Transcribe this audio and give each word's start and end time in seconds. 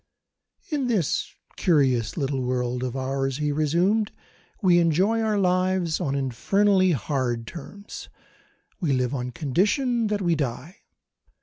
"In 0.71 0.87
this 0.87 1.35
curious 1.57 2.17
little 2.17 2.41
world 2.41 2.81
of 2.81 2.95
ours," 2.97 3.37
he 3.37 3.51
resumed, 3.51 4.11
"we 4.59 4.79
enjoy 4.79 5.21
our 5.21 5.37
lives 5.37 5.99
on 5.99 6.15
infernally 6.15 6.93
hard 6.93 7.45
terms. 7.45 8.09
We 8.79 8.93
live 8.93 9.13
on 9.13 9.29
condition 9.29 10.07
that 10.07 10.23
we 10.23 10.33
die. 10.33 10.77